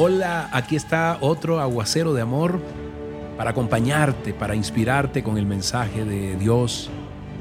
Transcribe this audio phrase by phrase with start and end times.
[0.00, 2.60] Hola, aquí está otro aguacero de amor
[3.36, 6.88] para acompañarte, para inspirarte con el mensaje de Dios,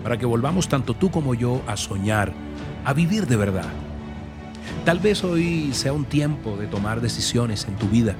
[0.02, 2.34] para que volvamos tanto tú como yo a soñar,
[2.84, 3.70] a vivir de verdad.
[4.86, 8.16] Tal vez hoy sea un tiempo de tomar decisiones en tu vida.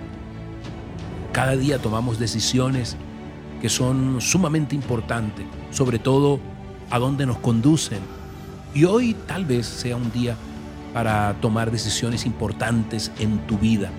[1.32, 2.96] Cada día tomamos decisiones
[3.60, 6.40] que son sumamente importantes, sobre todo
[6.92, 8.02] a dónde nos conducen.
[8.76, 10.36] Y hoy tal vez sea un día
[10.94, 13.90] para tomar decisiones importantes en tu vida.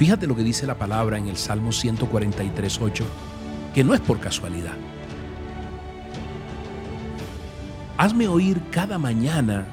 [0.00, 3.04] Fíjate lo que dice la palabra en el Salmo 143.8,
[3.74, 4.72] que no es por casualidad.
[7.98, 9.66] Hazme oír cada mañana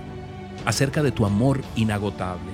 [0.66, 2.52] acerca de tu amor inagotable,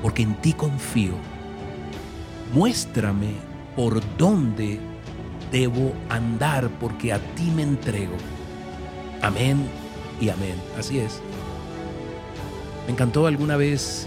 [0.00, 1.12] porque en ti confío.
[2.54, 3.34] Muéstrame
[3.76, 4.80] por dónde
[5.52, 8.16] debo andar, porque a ti me entrego.
[9.20, 9.68] Amén
[10.22, 10.54] y amén.
[10.78, 11.20] Así es.
[12.86, 14.06] Me encantó alguna vez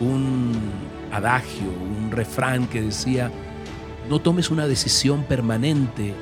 [0.00, 3.30] un adagio, un refrán que decía,
[4.08, 6.14] no tomes una decisión permanente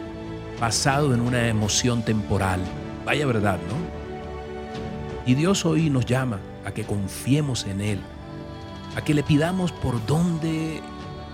[0.60, 2.60] basado en una emoción temporal.
[3.04, 4.02] Vaya verdad, ¿no?
[5.26, 8.00] Y Dios hoy nos llama a que confiemos en Él,
[8.96, 10.80] a que le pidamos por dónde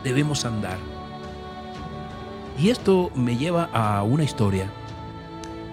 [0.05, 0.79] debemos andar.
[2.59, 4.71] Y esto me lleva a una historia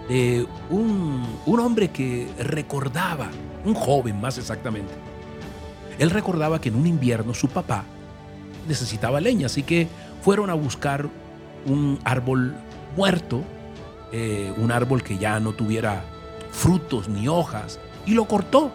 [0.09, 3.29] de un, un hombre que recordaba,
[3.63, 4.93] un joven más exactamente,
[5.99, 7.85] él recordaba que en un invierno su papá
[8.67, 9.87] necesitaba leña, así que
[10.21, 11.07] fueron a buscar
[11.65, 12.55] un árbol
[12.95, 13.43] muerto,
[14.11, 16.03] eh, un árbol que ya no tuviera
[16.51, 18.71] frutos ni hojas, y lo cortó.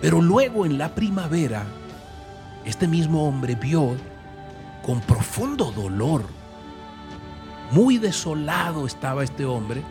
[0.00, 1.64] Pero luego en la primavera,
[2.64, 3.96] este mismo hombre vio
[4.84, 6.24] con profundo dolor,
[7.70, 9.82] muy desolado estaba este hombre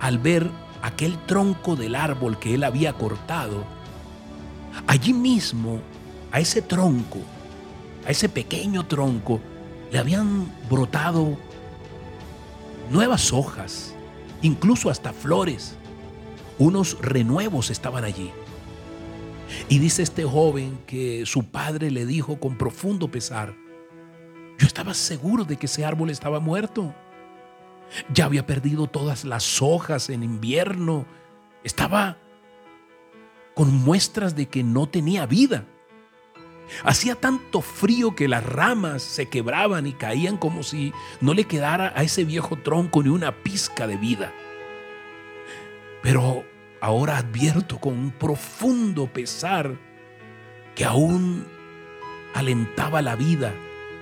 [0.00, 0.50] al ver
[0.82, 3.64] aquel tronco del árbol que él había cortado
[4.86, 5.80] Allí mismo,
[6.30, 7.18] a ese tronco,
[8.06, 9.40] a ese pequeño tronco,
[9.90, 11.36] le habían brotado
[12.90, 13.94] nuevas hojas,
[14.42, 15.76] incluso hasta flores.
[16.58, 18.30] Unos renuevos estaban allí.
[19.68, 23.54] Y dice este joven que su padre le dijo con profundo pesar,
[24.58, 26.94] yo estaba seguro de que ese árbol estaba muerto.
[28.12, 31.06] Ya había perdido todas las hojas en invierno.
[31.62, 32.18] Estaba
[33.58, 35.64] con muestras de que no tenía vida.
[36.84, 41.92] Hacía tanto frío que las ramas se quebraban y caían como si no le quedara
[41.96, 44.32] a ese viejo tronco ni una pizca de vida.
[46.04, 46.44] Pero
[46.80, 49.76] ahora advierto con un profundo pesar
[50.76, 51.44] que aún
[52.34, 53.52] alentaba la vida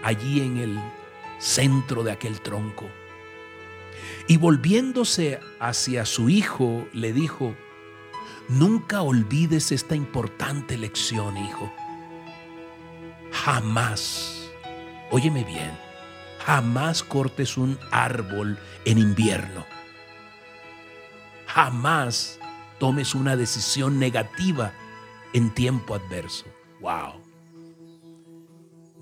[0.02, 0.78] allí en el
[1.38, 2.90] centro de aquel tronco.
[4.28, 7.54] Y volviéndose hacia su hijo, le dijo,
[8.48, 11.72] Nunca olvides esta importante lección, hijo.
[13.32, 14.48] Jamás,
[15.10, 15.76] óyeme bien,
[16.44, 19.66] jamás cortes un árbol en invierno.
[21.46, 22.38] Jamás
[22.78, 24.72] tomes una decisión negativa
[25.32, 26.44] en tiempo adverso.
[26.80, 27.20] Wow.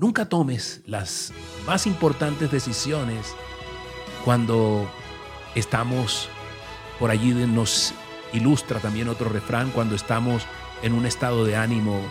[0.01, 1.33] Nunca tomes las
[1.67, 3.35] más importantes decisiones
[4.25, 4.91] cuando
[5.55, 6.31] estamos
[6.99, 7.93] por allí nos
[8.35, 10.45] ilustra también otro refrán cuando estamos
[10.83, 12.03] en un estado de ánimo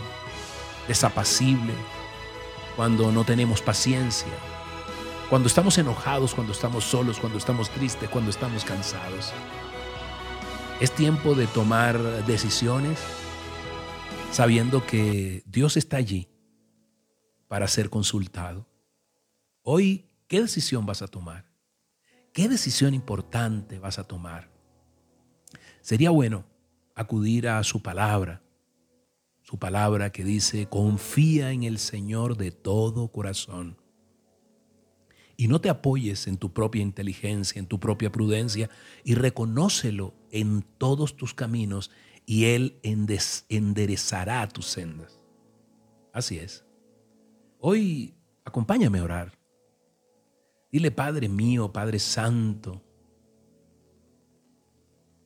[0.88, 1.74] desapacible,
[2.76, 4.34] cuando no tenemos paciencia,
[5.30, 9.32] cuando estamos enojados, cuando estamos solos, cuando estamos tristes, cuando estamos cansados.
[10.80, 13.00] Es tiempo de tomar decisiones
[14.32, 16.28] sabiendo que Dios está allí
[17.48, 18.68] para ser consultado.
[19.62, 21.46] Hoy, ¿qué decisión vas a tomar?
[22.34, 24.53] ¿Qué decisión importante vas a tomar?
[25.84, 26.46] Sería bueno
[26.96, 28.42] acudir a su palabra,
[29.42, 33.76] su palabra que dice, confía en el Señor de todo corazón.
[35.36, 38.70] Y no te apoyes en tu propia inteligencia, en tu propia prudencia,
[39.04, 41.92] y reconócelo en todos tus caminos,
[42.26, 42.80] y Él
[43.50, 45.20] enderezará tus sendas.
[46.14, 46.64] Así es.
[47.60, 48.16] Hoy
[48.46, 49.38] acompáñame a orar.
[50.72, 52.82] Dile, Padre mío, Padre Santo,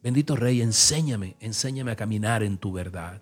[0.08, 3.22] Bendito Rey, enséñame, enséñame a caminar en tu verdad.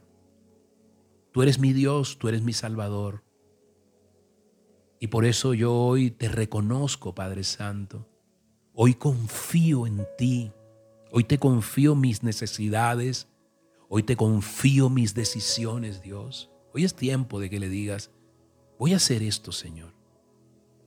[1.32, 3.24] Tú eres mi Dios, tú eres mi Salvador.
[5.00, 8.08] Y por eso yo hoy te reconozco, Padre Santo.
[8.76, 10.52] Hoy confío en ti.
[11.12, 13.30] Hoy te confío mis necesidades.
[13.90, 16.52] Hoy te confío mis decisiones, Dios.
[16.72, 18.12] Hoy es tiempo de que le digas,
[18.78, 19.92] voy a hacer esto, Señor.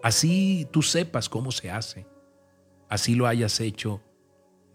[0.00, 2.06] Así tú sepas cómo se hace.
[2.88, 4.00] Así lo hayas hecho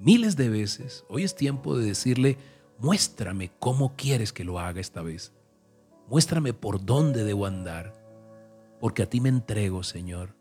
[0.03, 2.37] miles de veces, hoy es tiempo de decirle,
[2.77, 5.33] muéstrame cómo quieres que lo haga esta vez.
[6.09, 7.93] Muéstrame por dónde debo andar,
[8.79, 10.35] porque a ti me entrego, Señor.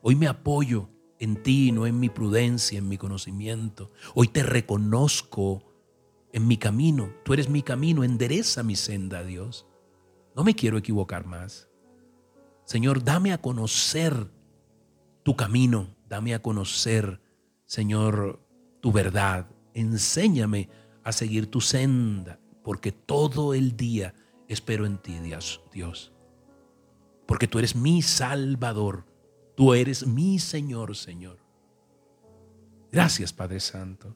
[0.00, 0.88] Hoy me apoyo
[1.18, 3.92] en ti, no en mi prudencia, en mi conocimiento.
[4.14, 5.62] Hoy te reconozco
[6.32, 7.12] en mi camino.
[7.24, 9.66] Tú eres mi camino, endereza mi senda, Dios.
[10.34, 11.68] No me quiero equivocar más.
[12.64, 14.30] Señor, dame a conocer
[15.22, 17.20] tu camino, dame a conocer,
[17.66, 18.40] Señor,
[18.82, 19.46] tu verdad.
[19.72, 20.68] Enséñame
[21.02, 24.12] a seguir tu senda, porque todo el día
[24.48, 26.12] espero en ti, Dios.
[27.26, 29.06] Porque tú eres mi Salvador,
[29.54, 31.38] tú eres mi Señor, Señor.
[32.90, 34.14] Gracias, Padre Santo.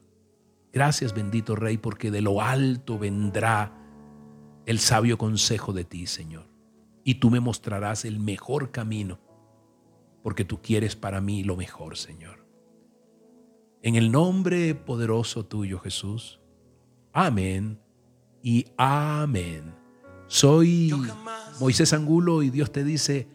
[0.71, 3.73] Gracias, bendito Rey, porque de lo alto vendrá
[4.65, 6.45] el sabio consejo de ti, Señor.
[7.05, 9.17] Y tú me mostrarás el mejor camino,
[10.21, 12.46] porque tú quieres para mí lo mejor, Señor.
[13.87, 16.41] En el nombre poderoso tuyo, Jesús.
[17.13, 17.79] Amén
[18.43, 19.73] y amén.
[20.27, 20.91] Soy
[21.61, 23.29] Moisés Angulo y Dios te dice,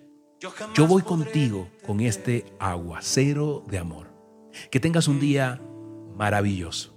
[0.75, 4.13] yo voy contigo con este aguacero de amor.
[4.71, 5.59] Que tengas un día
[6.19, 6.95] maravilloso.